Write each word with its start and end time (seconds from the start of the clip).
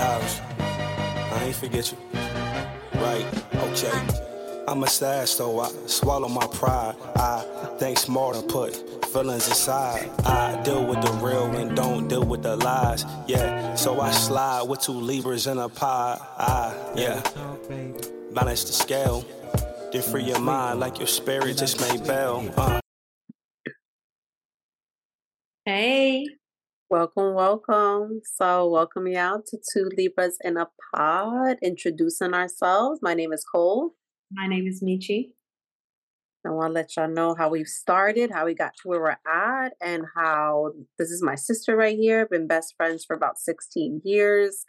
dollars. 0.00 0.40
I 0.58 1.44
ain't 1.44 1.56
forget 1.56 1.92
you. 1.92 1.98
Right, 2.94 3.26
okay. 3.66 3.98
I'm 4.66 4.82
a 4.82 4.86
sad, 4.86 5.28
so 5.28 5.60
I 5.60 5.68
swallow 5.86 6.28
my 6.28 6.46
pride. 6.46 6.94
I 7.16 7.44
think 7.78 7.98
smart 7.98 8.36
and 8.36 8.48
put 8.48 8.70
feelings 9.12 9.46
aside. 9.48 10.08
I 10.24 10.60
deal 10.62 10.86
with 10.86 11.00
the 11.02 11.12
real 11.24 11.46
and 11.60 11.76
don't 11.76 12.08
deal 12.08 12.24
with 12.24 12.42
the 12.42 12.56
lies. 12.56 13.04
Yeah, 13.26 13.74
so 13.74 14.00
I 14.00 14.10
slide 14.10 14.62
with 14.68 14.80
two 14.80 14.98
Libras 15.10 15.46
in 15.46 15.58
a 15.58 15.68
pie. 15.68 16.18
I, 16.38 16.74
yeah, 16.96 17.20
balance 18.32 18.64
the 18.64 18.72
scale. 18.72 19.24
Then 19.92 20.02
free 20.02 20.22
your 20.22 20.40
mind 20.40 20.80
like 20.80 20.98
your 20.98 21.08
spirit 21.08 21.58
just 21.58 21.80
made 21.80 22.06
bail. 22.06 22.48
Uh. 22.56 22.80
Hey. 25.66 26.09
Welcome, 26.90 27.34
welcome. 27.34 28.20
So, 28.24 28.68
welcome 28.68 29.06
y'all 29.06 29.40
to 29.46 29.58
Two 29.72 29.88
Libras 29.96 30.36
in 30.42 30.56
a 30.56 30.66
Pod. 30.92 31.58
Introducing 31.62 32.34
ourselves. 32.34 32.98
My 33.00 33.14
name 33.14 33.32
is 33.32 33.44
Cole. 33.44 33.94
My 34.32 34.48
name 34.48 34.66
is 34.66 34.82
Michi. 34.82 35.28
I 36.44 36.50
want 36.50 36.70
to 36.70 36.72
let 36.72 36.96
y'all 36.96 37.06
know 37.06 37.36
how 37.38 37.48
we've 37.48 37.68
started, 37.68 38.32
how 38.32 38.44
we 38.44 38.56
got 38.56 38.72
to 38.82 38.88
where 38.88 39.00
we're 39.00 39.32
at, 39.32 39.74
and 39.80 40.02
how 40.16 40.72
this 40.98 41.12
is 41.12 41.22
my 41.22 41.36
sister 41.36 41.76
right 41.76 41.96
here. 41.96 42.26
Been 42.28 42.48
best 42.48 42.74
friends 42.76 43.04
for 43.04 43.14
about 43.14 43.38
16 43.38 44.00
years. 44.04 44.64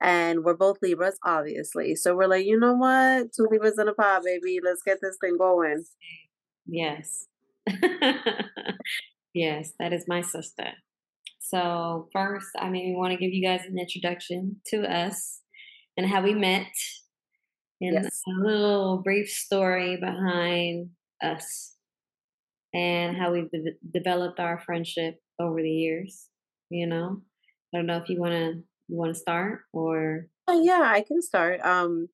And 0.00 0.44
we're 0.44 0.56
both 0.56 0.78
Libras, 0.80 1.18
obviously. 1.22 1.96
So 1.96 2.16
we're 2.16 2.28
like, 2.28 2.46
you 2.46 2.58
know 2.58 2.76
what? 2.76 3.34
Two 3.36 3.46
Libras 3.50 3.78
in 3.78 3.88
a 3.88 3.92
pod, 3.92 4.22
baby. 4.24 4.58
Let's 4.64 4.80
get 4.82 5.00
this 5.02 5.18
thing 5.20 5.36
going. 5.36 5.84
Yes. 6.64 7.26
yes, 9.34 9.72
that 9.78 9.92
is 9.92 10.06
my 10.08 10.22
sister. 10.22 10.72
So, 11.50 12.08
first, 12.12 12.48
I 12.58 12.68
mean, 12.68 12.90
we 12.90 12.96
want 12.96 13.12
to 13.12 13.18
give 13.18 13.32
you 13.32 13.46
guys 13.46 13.62
an 13.64 13.78
introduction 13.78 14.60
to 14.68 14.82
us 14.82 15.40
and 15.96 16.06
how 16.06 16.22
we 16.22 16.34
met 16.34 16.72
and 17.80 18.04
yes. 18.04 18.20
a 18.26 18.44
little 18.44 19.02
brief 19.02 19.28
story 19.28 19.96
behind 19.96 20.90
us 21.22 21.74
and 22.74 23.16
how 23.16 23.32
we've 23.32 23.50
de- 23.50 23.78
developed 23.92 24.40
our 24.40 24.60
friendship 24.60 25.16
over 25.40 25.62
the 25.62 25.70
years. 25.70 26.26
You 26.70 26.86
know, 26.86 27.22
I 27.74 27.78
don't 27.78 27.86
know 27.86 27.96
if 27.96 28.08
you 28.08 28.20
want 28.20 28.32
to 28.32 28.62
you 28.88 28.96
want 28.96 29.14
to 29.14 29.20
start 29.20 29.60
or 29.72 30.26
uh, 30.48 30.58
yeah 30.62 30.82
i 30.84 31.04
can 31.06 31.20
start 31.20 31.60
um 31.60 32.08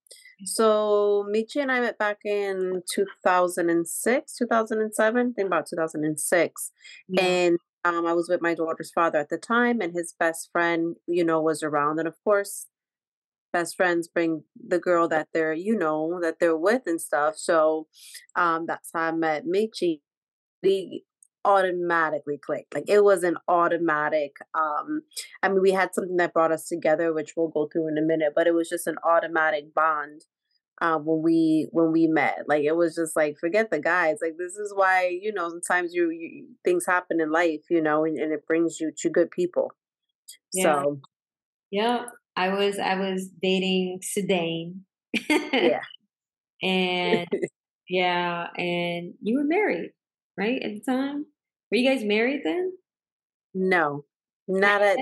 so 0.45 1.25
michi 1.33 1.63
and 1.63 1.71
i 1.71 1.81
met 1.81 1.97
back 1.98 2.19
in 2.25 2.83
2006 2.93 4.37
2007 4.37 5.19
i 5.19 5.33
think 5.35 5.47
about 5.47 5.67
2006 5.69 6.73
yeah. 7.09 7.23
and 7.23 7.59
um, 7.85 8.07
I 8.07 8.13
was 8.15 8.29
with 8.29 8.41
my 8.43 8.55
daughter's 8.55 8.91
father 8.91 9.19
at 9.19 9.29
the 9.29 9.39
time, 9.39 9.81
and 9.81 9.93
his 9.95 10.15
best 10.19 10.51
friend, 10.53 10.97
you 11.07 11.25
know, 11.25 11.41
was 11.41 11.63
around. 11.63 11.99
And 11.99 12.09
of 12.09 12.17
course, 12.25 12.67
best 13.53 13.77
friends 13.77 14.09
bring 14.09 14.45
the 14.57 14.79
girl 14.79 15.09
that 15.09 15.29
they're, 15.33 15.53
you 15.55 15.77
know, 15.77 16.19
that 16.23 16.41
they're 16.41 16.57
with 16.57 16.83
and 16.87 17.01
stuff. 17.01 17.37
So 17.37 17.87
um, 18.37 18.67
that's 18.67 18.91
how 18.95 19.03
I 19.03 19.13
met 19.13 19.45
Michi. 19.47 20.01
We 20.63 21.05
automatically 21.45 22.39
clicked. 22.39 22.75
Like 22.75 22.85
it 22.89 23.05
was 23.05 23.23
an 23.23 23.37
automatic. 23.49 24.33
Um, 24.55 25.03
I 25.43 25.48
mean, 25.48 25.61
we 25.61 25.73
had 25.73 25.95
something 25.95 26.17
that 26.17 26.33
brought 26.33 26.53
us 26.53 26.67
together, 26.69 27.13
which 27.13 27.35
we'll 27.37 27.48
go 27.48 27.69
through 27.71 27.89
in 27.89 27.98
a 27.98 28.03
minute, 28.03 28.33
but 28.35 28.47
it 28.47 28.55
was 28.55 28.69
just 28.69 28.87
an 28.87 28.97
automatic 29.05 29.75
bond 29.75 30.23
um, 30.80 31.05
when 31.05 31.22
we 31.22 31.69
when 31.70 31.92
we 31.92 32.06
met. 32.06 32.44
Like 32.47 32.64
it 32.64 32.77
was 32.77 32.94
just 32.94 33.17
like 33.17 33.36
forget 33.39 33.70
the 33.70 33.80
guys. 33.80 34.19
Like 34.20 34.36
this 34.39 34.55
is 34.55 34.72
why 34.75 35.08
you 35.20 35.33
know 35.33 35.48
sometimes 35.48 35.94
you, 35.94 36.11
you 36.11 36.48
things 36.64 36.86
happen 36.86 37.20
in 37.20 37.30
life, 37.30 37.62
you 37.70 37.80
know, 37.80 38.05
and, 38.05 38.19
and 38.19 38.33
it 38.33 38.47
brings 38.47 38.80
you 38.80 38.92
to 38.98 39.11
good 39.11 39.30
people. 39.30 39.72
Yeah. 40.52 40.83
So 40.83 41.00
yeah, 41.70 42.06
I 42.36 42.50
was 42.50 42.78
I 42.78 42.97
was 42.97 43.28
dating 43.41 44.00
Sedane. 44.02 44.80
yeah, 45.28 45.80
and 46.62 47.28
yeah, 47.89 48.48
and 48.57 49.14
you 49.23 49.39
were 49.39 49.45
married, 49.45 49.90
right 50.36 50.63
at 50.63 50.70
the 50.74 50.83
time. 50.86 51.27
Were 51.70 51.79
you 51.79 51.89
guys 51.89 52.05
married 52.05 52.42
then? 52.45 52.73
No, 53.55 54.05
not 54.48 54.83
at 54.83 54.98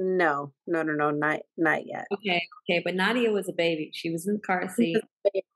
no, 0.00 0.54
no, 0.66 0.82
no, 0.82 0.94
no, 0.94 1.10
not 1.10 1.40
not 1.58 1.86
yet. 1.86 2.06
Okay, 2.10 2.42
okay, 2.64 2.80
but 2.82 2.94
Nadia 2.94 3.30
was 3.30 3.50
a 3.50 3.52
baby. 3.52 3.90
She 3.92 4.10
was 4.10 4.26
in 4.26 4.34
the 4.34 4.40
car 4.40 4.66
seat. 4.74 4.96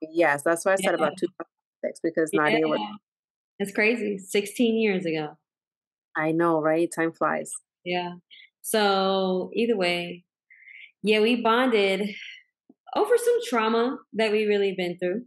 Yes, 0.02 0.42
that's 0.44 0.66
why 0.66 0.72
I 0.72 0.76
said 0.76 0.90
yeah. 0.90 0.94
about 0.96 1.16
2006 1.18 2.00
because 2.04 2.30
yeah. 2.32 2.42
Nadia 2.42 2.68
was. 2.68 2.80
It's 3.58 3.72
crazy. 3.72 4.18
16 4.18 4.78
years 4.78 5.06
ago. 5.06 5.38
I 6.14 6.32
know, 6.32 6.60
right? 6.60 6.90
Time 6.94 7.12
flies. 7.12 7.52
Yeah. 7.84 8.14
So 8.60 9.50
either 9.54 9.76
way, 9.76 10.24
yeah, 11.02 11.20
we 11.20 11.40
bonded 11.40 12.14
over 12.94 13.16
some 13.16 13.38
trauma 13.48 13.98
that 14.12 14.30
we 14.30 14.44
really 14.44 14.74
been 14.76 14.98
through. 14.98 15.22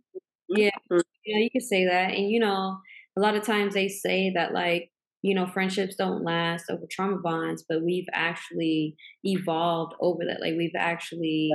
Yeah, 0.47 0.69
mm-hmm. 0.91 0.99
you 1.25 1.35
know, 1.35 1.41
you 1.41 1.49
could 1.51 1.63
say 1.63 1.85
that, 1.85 2.11
and 2.11 2.29
you 2.29 2.39
know, 2.39 2.78
a 3.17 3.19
lot 3.19 3.35
of 3.35 3.44
times 3.44 3.73
they 3.73 3.88
say 3.88 4.31
that 4.35 4.53
like 4.53 4.91
you 5.28 5.36
know, 5.36 5.46
friendships 5.46 5.96
don't 5.96 6.24
last 6.24 6.70
over 6.70 6.86
trauma 6.90 7.18
bonds, 7.18 7.62
but 7.68 7.84
we've 7.84 8.08
actually 8.14 8.96
evolved 9.26 9.94
over 10.00 10.24
that. 10.26 10.40
Like 10.40 10.56
we've 10.56 10.72
actually 10.78 11.52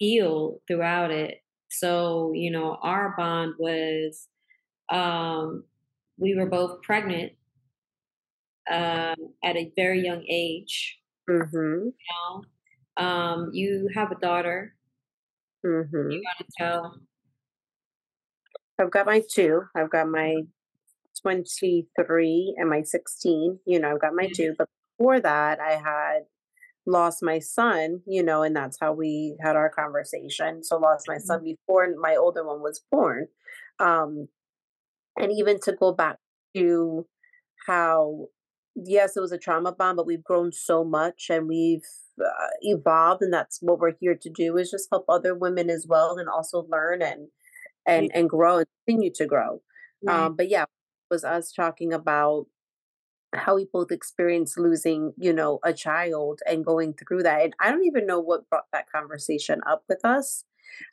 healed 0.00 0.62
throughout 0.66 1.12
it. 1.12 1.36
So, 1.70 2.32
you 2.34 2.50
know, 2.50 2.76
our 2.82 3.14
bond 3.16 3.54
was 3.56 4.26
um 4.90 5.62
we 6.18 6.34
were 6.34 6.46
both 6.46 6.82
pregnant 6.82 7.34
um 8.68 9.14
at 9.44 9.56
a 9.56 9.70
very 9.76 10.04
young 10.04 10.24
age. 10.28 10.98
Mm-hmm. 11.30 11.54
You 11.54 11.92
know? 12.10 13.04
Um, 13.04 13.50
you 13.52 13.88
have 13.94 14.10
a 14.10 14.16
daughter. 14.16 14.74
Mm-hmm. 15.64 16.10
You 16.10 16.20
want 16.24 16.38
to 16.40 16.46
tell? 16.58 16.94
I've 18.80 18.90
got 18.90 19.06
my 19.06 19.22
two. 19.30 19.62
I've 19.76 19.90
got 19.90 20.08
my 20.08 20.42
23 21.20 22.54
and 22.56 22.70
my 22.70 22.82
16, 22.82 23.60
you 23.66 23.80
know, 23.80 23.92
I've 23.92 24.00
got 24.00 24.14
my 24.14 24.24
mm-hmm. 24.24 24.32
two. 24.34 24.54
But 24.56 24.68
before 24.98 25.20
that, 25.20 25.60
I 25.60 25.72
had 25.72 26.20
lost 26.86 27.22
my 27.22 27.38
son, 27.38 28.00
you 28.06 28.22
know, 28.22 28.42
and 28.42 28.56
that's 28.56 28.78
how 28.80 28.92
we 28.92 29.36
had 29.42 29.56
our 29.56 29.70
conversation. 29.70 30.64
So 30.64 30.78
lost 30.78 31.06
my 31.08 31.18
son 31.18 31.38
mm-hmm. 31.38 31.52
before 31.66 31.88
my 32.00 32.16
older 32.16 32.46
one 32.46 32.60
was 32.60 32.82
born. 32.90 33.26
Um, 33.78 34.28
and 35.16 35.32
even 35.32 35.60
to 35.60 35.72
go 35.72 35.92
back 35.92 36.16
to 36.56 37.06
how, 37.66 38.26
yes, 38.74 39.16
it 39.16 39.20
was 39.20 39.32
a 39.32 39.38
trauma 39.38 39.72
bond, 39.72 39.96
but 39.96 40.06
we've 40.06 40.24
grown 40.24 40.52
so 40.52 40.84
much 40.84 41.26
and 41.30 41.48
we've 41.48 41.84
uh, 42.24 42.48
evolved, 42.62 43.22
and 43.22 43.32
that's 43.32 43.58
what 43.60 43.78
we're 43.78 43.94
here 44.00 44.16
to 44.20 44.30
do 44.30 44.56
is 44.56 44.70
just 44.70 44.88
help 44.90 45.04
other 45.08 45.34
women 45.34 45.70
as 45.70 45.86
well, 45.88 46.18
and 46.18 46.28
also 46.28 46.66
learn 46.68 47.02
and 47.02 47.28
and 47.86 48.10
and 48.14 48.28
grow 48.28 48.58
and 48.58 48.66
continue 48.86 49.12
to 49.14 49.26
grow. 49.26 49.62
Right. 50.02 50.24
Um, 50.24 50.36
but 50.36 50.48
yeah, 50.48 50.64
was 51.10 51.24
us 51.24 51.52
talking 51.52 51.92
about 51.92 52.46
how 53.34 53.56
we 53.56 53.66
both 53.70 53.90
experienced 53.90 54.58
losing, 54.58 55.12
you 55.18 55.32
know, 55.32 55.58
a 55.64 55.72
child 55.72 56.40
and 56.46 56.64
going 56.64 56.94
through 56.94 57.22
that. 57.24 57.42
And 57.42 57.54
I 57.60 57.70
don't 57.70 57.84
even 57.84 58.06
know 58.06 58.20
what 58.20 58.48
brought 58.48 58.66
that 58.72 58.90
conversation 58.90 59.60
up 59.66 59.84
with 59.88 60.04
us. 60.04 60.44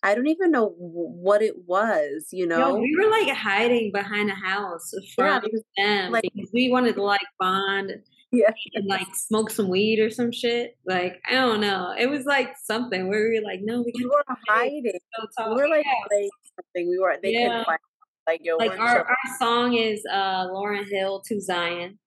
I 0.04 0.16
don't 0.16 0.28
even 0.28 0.52
know 0.52 0.74
what 0.78 1.42
it 1.42 1.68
was, 1.68 2.30
you 2.32 2.48
know. 2.48 2.60
Yo, 2.60 2.78
we 2.78 2.96
were 2.98 3.10
like 3.10 3.30
hiding 3.36 3.92
behind 3.92 4.32
a 4.32 4.36
house 4.36 4.92
from 5.16 5.26
yeah, 5.26 5.40
because, 5.40 5.64
them 5.78 6.12
like, 6.12 6.24
because 6.24 6.50
we 6.54 6.72
wanted 6.72 6.96
to 6.96 7.04
like 7.04 7.22
bond 7.40 7.92
yeah. 8.32 8.52
and 8.74 8.88
like 8.88 9.08
smoke 9.14 9.50
some 9.50 9.70
weed 9.70 10.00
or 10.00 10.10
some 10.10 10.32
shit. 10.32 10.78
Like, 10.86 11.22
I 11.30 11.34
don't 11.34 11.62
know. 11.62 11.94
It 11.98 12.10
was 12.10 12.26
like 12.26 12.56
something 12.64 13.08
where 13.08 13.30
we 13.30 13.40
were 13.40 13.46
like, 13.46 13.62
no, 13.64 13.82
we, 13.82 13.94
we 13.98 14.06
were 14.06 14.24
hiding. 14.48 14.84
We 14.84 15.46
were 15.54 15.70
like, 15.70 15.86
yeah. 15.86 16.18
like 16.18 16.30
something. 16.56 16.90
We 16.90 17.00
were 17.00 17.16
they 17.22 17.34
yeah. 17.34 17.48
couldn't 17.48 17.66
find 17.66 17.80
like 18.28 18.42
yo, 18.44 18.58
like 18.58 18.80
our, 18.80 19.00
our 19.08 19.38
song 19.40 19.76
is 19.76 20.04
uh 20.12 20.48
Lauryn 20.48 20.88
Hill 20.90 21.22
to 21.28 21.40
Zion. 21.40 22.00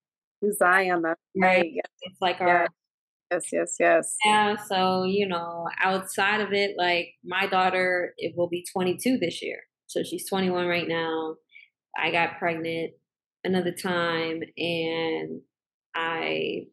To 0.42 0.52
Zion, 0.52 1.02
that's 1.02 1.20
right. 1.36 1.70
Yes. 1.72 1.84
It's 2.02 2.20
like 2.20 2.40
our 2.40 2.68
yes, 3.30 3.46
yes, 3.52 3.76
yes. 3.78 4.16
Yeah. 4.24 4.56
So 4.56 5.04
you 5.04 5.26
know, 5.26 5.68
outside 5.82 6.40
of 6.40 6.52
it, 6.52 6.72
like 6.76 7.08
my 7.24 7.46
daughter, 7.46 8.14
it 8.18 8.34
will 8.36 8.48
be 8.48 8.64
22 8.72 9.18
this 9.18 9.42
year, 9.42 9.60
so 9.86 10.02
she's 10.02 10.28
21 10.28 10.66
right 10.66 10.88
now. 10.88 11.36
I 11.96 12.10
got 12.10 12.38
pregnant 12.38 12.92
another 13.44 13.72
time, 13.72 14.42
and 14.56 15.40
I 15.94 16.66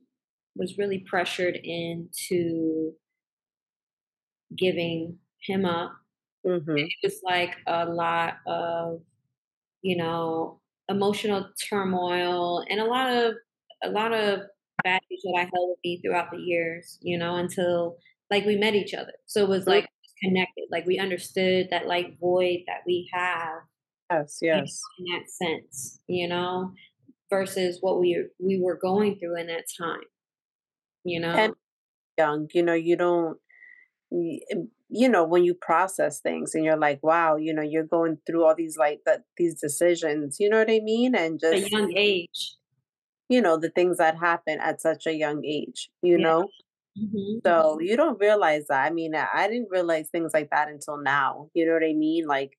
was 0.55 0.77
really 0.77 0.99
pressured 0.99 1.57
into 1.61 2.93
giving 4.57 5.17
him 5.41 5.65
up. 5.65 5.93
Mm-hmm. 6.45 6.77
It 6.77 6.89
was 7.03 7.19
like 7.23 7.55
a 7.67 7.85
lot 7.85 8.35
of 8.45 9.01
you 9.85 9.95
know, 9.95 10.59
emotional 10.89 11.47
turmoil 11.69 12.65
and 12.71 12.79
a 12.79 12.85
lot 12.85 13.07
of 13.07 13.35
a 13.83 13.89
lot 13.91 14.11
of 14.11 14.39
baggage 14.83 15.21
that 15.23 15.35
I 15.37 15.41
held 15.41 15.69
with 15.69 15.77
me 15.83 16.01
throughout 16.01 16.31
the 16.31 16.39
years, 16.39 16.97
you 17.03 17.19
know, 17.19 17.35
until 17.35 17.97
like 18.31 18.45
we 18.45 18.55
met 18.55 18.73
each 18.73 18.95
other. 18.95 19.13
So 19.27 19.43
it 19.43 19.49
was 19.49 19.67
like 19.67 19.87
connected, 20.23 20.63
like 20.71 20.87
we 20.87 20.97
understood 20.97 21.67
that 21.69 21.85
like 21.85 22.19
void 22.19 22.61
that 22.65 22.81
we 22.87 23.07
have. 23.13 23.59
Yes, 24.09 24.39
yes. 24.41 24.81
In 24.97 25.05
that 25.13 25.29
sense, 25.29 25.99
you 26.07 26.27
know, 26.27 26.71
versus 27.29 27.77
what 27.81 27.99
we 27.99 28.25
we 28.39 28.59
were 28.59 28.79
going 28.81 29.19
through 29.19 29.37
in 29.37 29.45
that 29.47 29.65
time. 29.79 30.01
You 31.03 31.19
know. 31.19 31.29
And 31.29 31.53
young, 32.17 32.49
you 32.55 32.63
know, 32.63 32.73
you 32.73 32.95
don't 32.95 33.37
you 34.89 35.09
know 35.09 35.23
when 35.25 35.43
you 35.43 35.53
process 35.53 36.19
things 36.19 36.53
and 36.53 36.63
you're 36.63 36.77
like 36.77 36.99
wow 37.01 37.35
you 37.35 37.53
know 37.53 37.61
you're 37.61 37.83
going 37.83 38.17
through 38.25 38.45
all 38.45 38.55
these 38.55 38.77
like 38.77 38.99
that 39.05 39.23
these 39.37 39.59
decisions 39.59 40.37
you 40.39 40.49
know 40.49 40.59
what 40.59 40.69
i 40.69 40.79
mean? 40.79 41.15
And 41.15 41.39
just 41.39 41.53
a 41.53 41.69
young 41.69 41.93
age. 41.95 42.55
you 43.29 43.41
know 43.41 43.57
the 43.57 43.69
things 43.69 43.97
that 43.97 44.17
happen 44.17 44.59
at 44.61 44.81
such 44.81 45.07
a 45.07 45.13
young 45.13 45.43
age 45.43 45.89
you 46.01 46.17
yeah. 46.17 46.23
know? 46.23 46.49
Mm-hmm. 46.97 47.39
so 47.45 47.77
you 47.81 47.97
don't 47.97 48.21
realize 48.21 48.67
that. 48.69 48.85
I 48.85 48.89
mean 48.89 49.15
i 49.15 49.47
didn't 49.49 49.67
realize 49.69 50.07
things 50.09 50.31
like 50.33 50.49
that 50.51 50.69
until 50.69 50.97
now 50.97 51.49
you 51.53 51.65
know 51.65 51.73
what 51.73 51.83
i 51.83 51.93
mean? 51.93 52.25
Like 52.25 52.57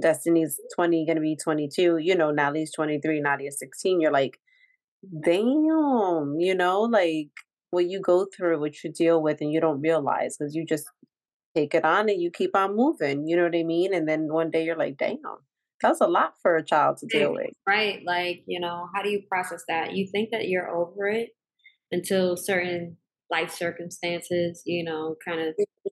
destiny's 0.00 0.60
20 0.76 1.06
gonna 1.06 1.20
be 1.20 1.34
22 1.34 1.98
you 1.98 2.14
know 2.14 2.30
nadia's 2.30 2.70
23 2.70 3.20
nadia's 3.20 3.58
16 3.58 4.00
you're 4.00 4.12
like 4.12 4.38
damn 5.24 6.36
you 6.38 6.54
know 6.54 6.82
like 6.82 7.30
what 7.70 7.86
you 7.86 8.00
go 8.00 8.26
through 8.34 8.60
what 8.60 8.82
you 8.82 8.92
deal 8.92 9.22
with 9.22 9.40
and 9.40 9.52
you 9.52 9.60
don't 9.60 9.80
realize 9.80 10.36
because 10.36 10.54
you 10.54 10.64
just 10.64 10.86
take 11.54 11.74
it 11.74 11.84
on 11.84 12.08
and 12.08 12.20
you 12.20 12.30
keep 12.30 12.56
on 12.56 12.76
moving. 12.76 13.26
You 13.26 13.36
know 13.36 13.44
what 13.44 13.56
I 13.56 13.62
mean? 13.62 13.94
And 13.94 14.08
then 14.08 14.32
one 14.32 14.50
day 14.50 14.64
you're 14.64 14.76
like, 14.76 14.96
damn, 14.96 15.18
that's 15.80 16.00
a 16.00 16.06
lot 16.06 16.34
for 16.42 16.56
a 16.56 16.64
child 16.64 16.98
to 16.98 17.06
deal 17.06 17.32
with. 17.32 17.50
Right. 17.66 18.00
Like, 18.04 18.42
you 18.46 18.60
know, 18.60 18.88
how 18.94 19.02
do 19.02 19.10
you 19.10 19.22
process 19.28 19.62
that? 19.68 19.92
You 19.92 20.08
think 20.10 20.30
that 20.30 20.48
you're 20.48 20.68
over 20.68 21.08
it 21.08 21.30
until 21.90 22.36
certain 22.36 22.96
life 23.30 23.50
circumstances, 23.50 24.62
you 24.64 24.84
know, 24.84 25.16
kind 25.24 25.40
of 25.40 25.48
mm-hmm. 25.54 25.88